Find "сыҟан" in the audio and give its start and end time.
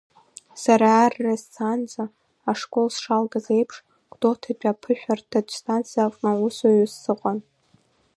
7.03-7.39